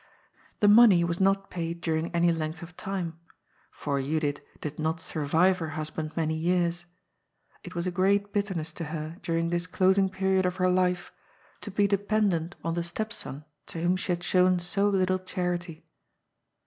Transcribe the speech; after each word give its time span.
The 0.61 0.67
money 0.67 1.03
was 1.03 1.19
not 1.19 1.51
paid 1.51 1.79
during 1.79 2.09
any 2.11 2.31
length 2.31 2.63
of 2.63 2.75
time, 2.75 3.19
for 3.69 4.01
Judith 4.01 4.39
did 4.59 4.79
not 4.79 4.99
survive 4.99 5.59
her 5.59 5.67
husband 5.77 6.17
many 6.17 6.33
years. 6.33 6.85
It 7.63 7.75
was 7.75 7.85
a 7.85 7.91
great 7.91 8.33
bitterness 8.33 8.73
to 8.73 8.85
her 8.85 9.19
during 9.21 9.51
this 9.51 9.67
closing 9.67 10.09
period 10.09 10.47
of 10.47 10.55
her 10.55 10.69
life 10.71 11.11
to 11.61 11.69
be 11.69 11.85
dependent 11.85 12.55
on 12.63 12.73
the 12.73 12.81
step 12.81 13.13
son 13.13 13.45
to 13.67 13.83
whom 13.83 13.95
she 13.95 14.11
had 14.11 14.23
shown 14.23 14.57
so 14.57 14.89
little 14.89 15.19
charity. 15.19 15.85